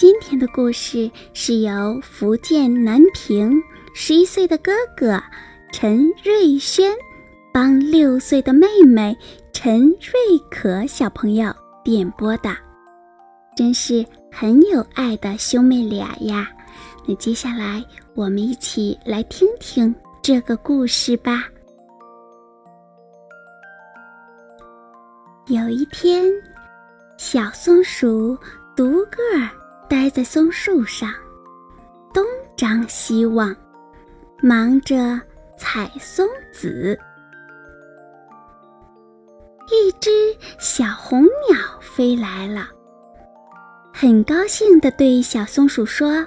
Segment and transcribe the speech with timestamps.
[0.00, 3.60] 今天的故事是由福建南平
[3.92, 5.20] 十一岁的哥哥
[5.72, 6.94] 陈瑞轩
[7.52, 9.12] 帮六岁的妹妹
[9.52, 12.56] 陈瑞可小朋友点播的，
[13.56, 16.48] 真是很有爱的兄妹俩呀！
[17.04, 17.84] 那接下来
[18.14, 19.92] 我们一起来听听
[20.22, 21.42] 这个故事吧。
[25.48, 26.24] 有一天，
[27.16, 28.38] 小松鼠
[28.76, 29.57] 独个儿。
[29.88, 31.14] 待在松树上，
[32.12, 32.22] 东
[32.54, 33.56] 张西望，
[34.42, 35.18] 忙着
[35.56, 36.98] 采松子。
[39.70, 40.10] 一只
[40.58, 42.68] 小红鸟飞来了，
[43.94, 46.26] 很高兴地对小松鼠说：“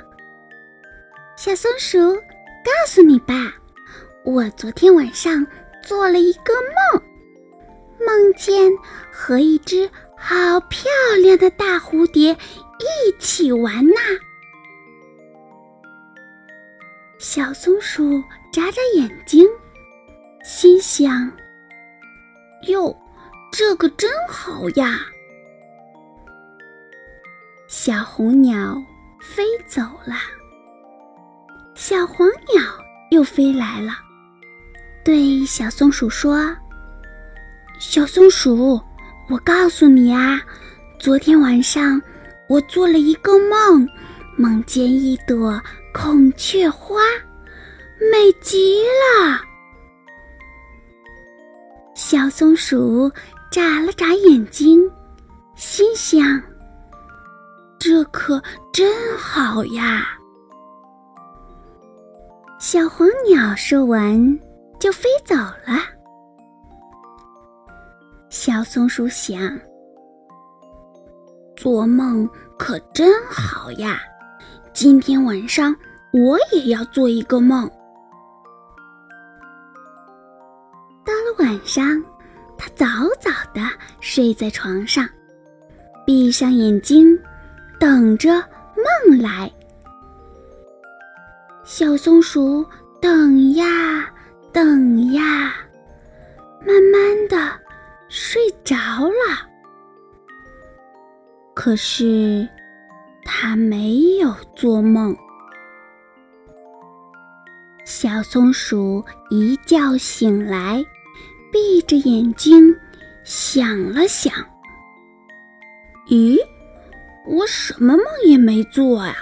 [1.38, 3.54] 小松鼠，告诉你吧，
[4.24, 5.46] 我昨天晚上
[5.84, 6.54] 做了一个
[6.94, 7.04] 梦，
[8.08, 8.72] 梦见
[9.12, 9.88] 和一只
[10.18, 10.90] 好漂
[11.22, 12.36] 亮的大蝴蝶。”
[12.82, 13.96] 一起玩呐！
[17.20, 19.48] 小松鼠眨眨眼睛，
[20.44, 21.32] 心想
[22.68, 22.96] ：“哟，
[23.52, 25.00] 这可真好呀！”
[27.70, 28.76] 小红鸟
[29.22, 30.16] 飞走了，
[31.76, 32.62] 小黄鸟
[33.12, 33.94] 又飞来了，
[35.06, 36.54] 对小松鼠说
[37.80, 38.82] ：“小松鼠，
[39.30, 40.42] 我告诉你啊，
[41.00, 42.02] 昨天晚上……”
[42.52, 43.88] 我做了一个梦，
[44.36, 45.58] 梦见一朵
[45.94, 47.00] 孔雀花，
[48.12, 49.40] 美极了。
[51.96, 53.10] 小松鼠
[53.50, 54.82] 眨了眨眼睛，
[55.56, 56.44] 心想
[57.80, 58.44] ：“这可
[58.74, 60.10] 真好呀。”
[62.60, 64.38] 小黄鸟说完，
[64.78, 65.80] 就飞走了。
[68.30, 69.58] 小松鼠想。
[71.62, 72.28] 做梦
[72.58, 74.00] 可真好呀！
[74.74, 75.76] 今天晚上
[76.12, 77.70] 我也要做一个梦。
[81.06, 82.04] 到了晚上，
[82.58, 82.88] 他早
[83.20, 83.62] 早的
[84.00, 85.08] 睡在床上，
[86.04, 87.16] 闭上眼睛，
[87.80, 88.44] 等着
[89.06, 89.48] 梦来。
[91.64, 92.66] 小松鼠
[93.00, 94.12] 等呀
[94.52, 95.54] 等呀，
[96.66, 97.56] 慢慢的
[98.10, 99.51] 睡着了。
[101.54, 102.48] 可是，
[103.24, 105.16] 他没有做梦。
[107.84, 110.84] 小松鼠一觉醒来，
[111.52, 112.74] 闭着眼睛
[113.24, 114.34] 想了想
[116.10, 116.38] ：“咦，
[117.28, 119.16] 我什么梦也没做呀！”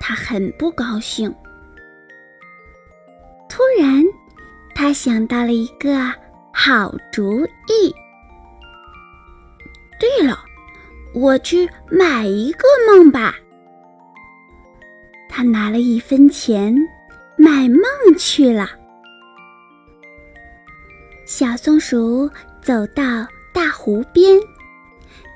[0.00, 1.32] 他很不高兴。
[3.48, 4.02] 突然，
[4.74, 5.98] 他想到了一个
[6.52, 7.94] 好主意。
[11.16, 13.34] 我去买一个梦吧。
[15.30, 16.76] 他拿了一分钱
[17.38, 17.82] 买梦
[18.18, 18.68] 去了。
[21.24, 24.38] 小松鼠走到大湖边，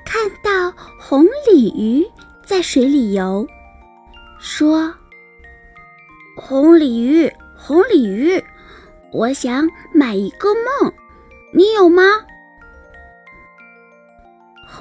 [0.05, 2.05] 看到红鲤鱼
[2.45, 3.47] 在水里游，
[4.39, 4.93] 说
[6.37, 7.27] ：“红鲤鱼，
[7.57, 8.39] 红鲤鱼，
[9.11, 10.93] 我想买一个梦，
[11.55, 12.03] 你有吗？”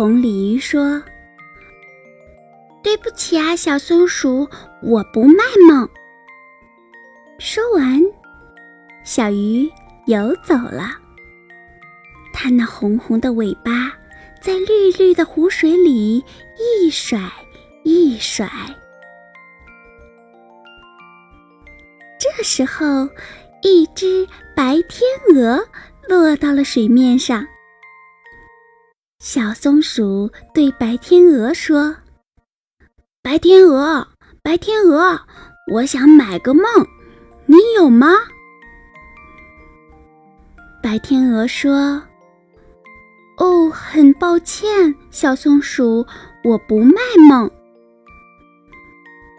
[0.00, 1.02] 红鲤鱼说
[2.82, 4.48] ：“对不起啊，小松鼠，
[4.82, 5.86] 我不卖梦。”
[7.38, 8.00] 说完，
[9.04, 9.70] 小鱼
[10.06, 10.96] 游走了。
[12.32, 13.92] 它那红红的尾巴
[14.40, 16.24] 在绿绿的湖水里
[16.56, 17.20] 一甩
[17.84, 18.50] 一甩。
[22.18, 23.06] 这时候，
[23.60, 24.26] 一只
[24.56, 25.02] 白天
[25.34, 25.62] 鹅
[26.08, 27.46] 落到了水面上。
[29.20, 31.94] 小松鼠对白天鹅说
[33.20, 34.08] ：“白天鹅，
[34.42, 35.20] 白天鹅，
[35.70, 36.64] 我想买个梦，
[37.44, 38.08] 你有吗？”
[40.82, 42.02] 白天鹅说
[43.36, 46.06] ：“哦，很抱歉，小松鼠，
[46.42, 47.50] 我不卖梦。”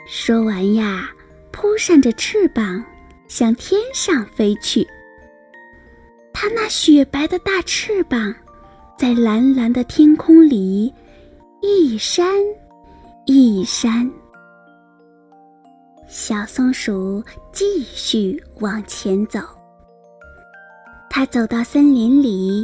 [0.07, 1.09] 说完呀，
[1.51, 2.85] 扑扇着翅膀
[3.27, 4.87] 向天上飞去。
[6.31, 8.35] 它那雪白的大翅膀。
[9.01, 10.93] 在蓝蓝的天空里，
[11.59, 12.35] 一山
[13.25, 14.07] 一山。
[16.07, 19.39] 小松鼠继续往前走。
[21.09, 22.63] 它走到森林里，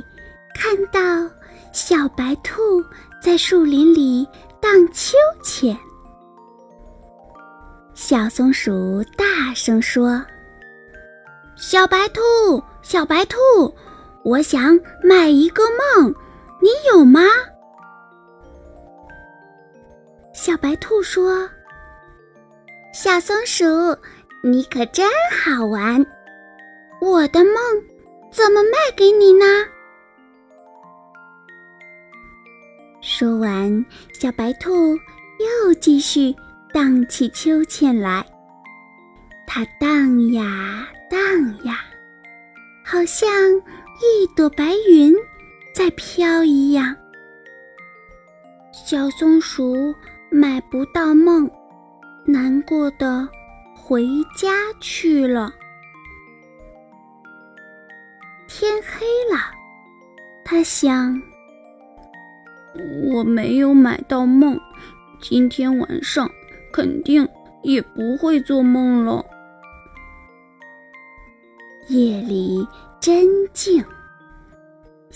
[0.54, 1.28] 看到
[1.74, 2.84] 小白兔
[3.20, 4.24] 在树林里
[4.62, 5.76] 荡秋千。
[7.96, 10.24] 小松鼠大声说
[11.58, 12.22] ：“小白兔，
[12.84, 13.38] 小白兔，
[14.24, 15.64] 我想买一个
[15.96, 16.14] 梦，
[16.62, 17.22] 你有吗？”
[20.34, 21.50] 小白兔说
[22.94, 23.66] ：“小松鼠，
[24.44, 25.10] 你可真
[25.44, 26.06] 好玩，
[27.02, 27.54] 我的梦
[28.32, 29.46] 怎么卖给你呢？”
[33.02, 34.96] 说完，小白兔
[35.40, 36.34] 又继续。
[36.74, 38.24] 荡起秋千来，
[39.48, 41.20] 它荡呀荡
[41.64, 41.80] 呀，
[42.86, 43.30] 好像
[44.00, 45.16] 一朵白云
[45.78, 46.96] 在飘一样。
[48.72, 49.94] 小松鼠
[50.32, 51.48] 买不到梦，
[52.26, 53.30] 难过的
[53.76, 54.04] 回
[54.36, 54.50] 家
[54.82, 55.54] 去了。
[58.48, 59.38] 天黑了，
[60.44, 61.22] 他想：
[63.14, 64.60] 我没有买到梦，
[65.22, 66.28] 今天晚上。
[66.74, 67.28] 肯定
[67.64, 69.26] 也不会做梦了。
[71.88, 72.68] 夜里
[73.00, 73.84] 真静，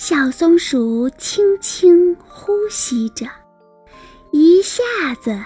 [0.04, 3.28] 小松鼠轻轻呼吸着，
[4.32, 4.82] 一下
[5.22, 5.40] 子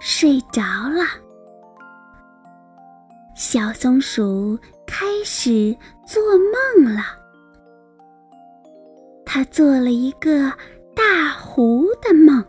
[0.00, 0.60] 睡着
[0.90, 1.06] 了。
[3.34, 5.74] 小松鼠开始
[6.06, 6.22] 做
[6.76, 7.04] 梦了，
[9.24, 10.52] 它做了一个
[10.94, 12.44] 大湖的梦。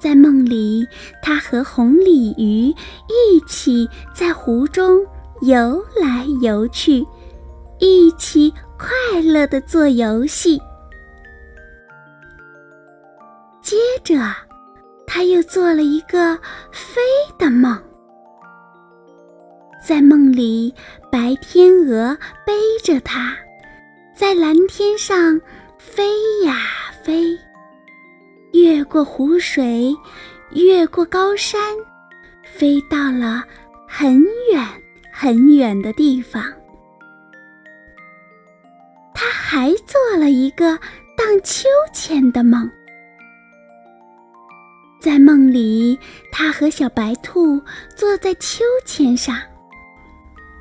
[0.00, 0.86] 在梦里，
[1.22, 2.74] 它和红鲤鱼
[3.10, 5.06] 一起在湖中
[5.42, 7.06] 游来游去，
[7.78, 10.60] 一起快乐的做游戏。
[13.60, 14.18] 接着，
[15.06, 16.36] 他又做了一个
[16.70, 17.02] 飞
[17.38, 17.78] 的梦。
[19.84, 20.72] 在梦里，
[21.10, 22.16] 白天鹅
[22.46, 23.36] 背着它，
[24.14, 25.40] 在蓝天上
[25.78, 26.10] 飞
[26.44, 26.54] 呀
[27.02, 27.36] 飞。
[28.52, 29.94] 越过湖水，
[30.50, 31.60] 越过高山，
[32.42, 33.44] 飞到了
[33.86, 34.22] 很
[34.52, 34.66] 远
[35.12, 36.42] 很远的地方。
[40.28, 40.76] 一个
[41.16, 42.70] 荡秋千的梦。
[45.00, 45.98] 在梦里，
[46.32, 47.60] 他和小白兔
[47.96, 49.36] 坐在秋千上，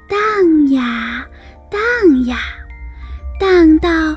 [0.08, 1.28] 荡呀
[1.70, 2.38] 荡呀，
[3.40, 4.16] 荡到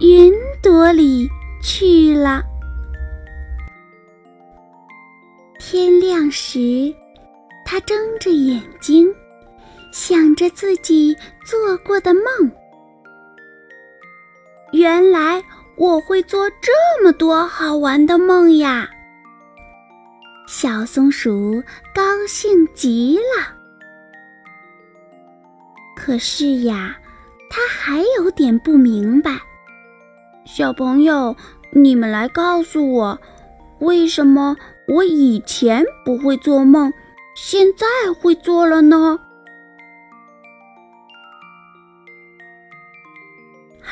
[0.00, 0.32] 云
[0.62, 1.28] 朵里
[1.62, 2.42] 去了。
[5.58, 6.94] 天亮时，
[7.64, 9.08] 他睁着眼睛，
[9.90, 11.16] 想着自己
[11.46, 12.22] 做过的梦。
[14.82, 15.40] 原来
[15.76, 16.72] 我会做这
[17.04, 18.90] 么多好玩的梦呀！
[20.48, 21.62] 小松鼠
[21.94, 23.54] 高兴极了。
[25.94, 26.96] 可是呀，
[27.48, 29.38] 它还有点不明白。
[30.44, 31.36] 小朋友，
[31.70, 33.16] 你们来告诉我，
[33.78, 34.56] 为什么？
[34.88, 36.92] 我以前不会做梦，
[37.36, 37.86] 现在
[38.20, 39.16] 会做了呢。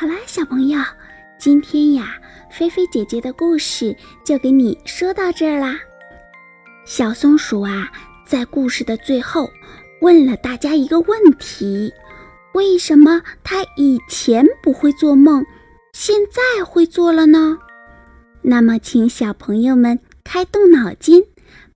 [0.01, 0.81] 好啦，小朋友，
[1.37, 2.19] 今天呀，
[2.49, 5.77] 菲菲姐姐的故事就给你说到这儿啦。
[6.85, 7.87] 小松鼠啊，
[8.25, 9.47] 在故事的最后
[10.01, 11.93] 问了大家一个问题：
[12.55, 15.45] 为什么它以前不会做梦，
[15.93, 17.59] 现在会做了呢？
[18.41, 19.99] 那么，请小朋友们。
[20.23, 21.23] 开动脑筋，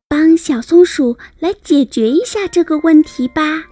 [0.08, 3.66] 帮小松鼠来解决一下这个问题吧。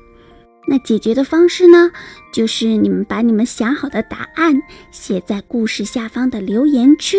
[0.66, 1.92] 那解决的方式呢，
[2.34, 7.18] 就是你们把你们想好的答案写在故事下方的留言区，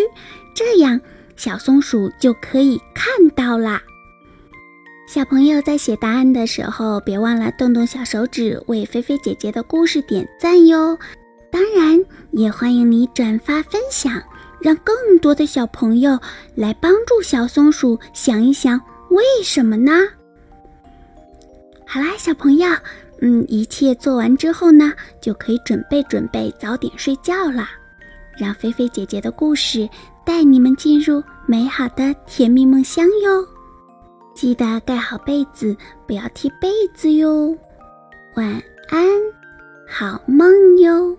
[0.55, 1.01] 这样
[1.37, 3.83] 小松鼠就可以看到啦。
[5.07, 10.99] 小朋友在写答案的时候，别忘了动动小手指为菲菲姐姐的故事点赞哟。
[11.53, 14.23] 当然，也欢迎你转发分享。
[14.61, 16.19] 让更多的小朋友
[16.55, 19.93] 来帮助小松鼠想一想，为什么呢？
[21.87, 22.67] 好啦，小朋友，
[23.27, 27.71] 嗯，一切做完之后呢，就可以准备准备早点睡觉啦。
[28.37, 29.89] 让菲菲姐姐的故事
[30.27, 33.43] 带你们进入美好的甜蜜梦乡哟。
[34.35, 35.75] 记得盖好被子，
[36.07, 37.57] 不要踢被子哟。
[38.37, 39.09] 晚安，
[39.89, 41.17] 好梦哟。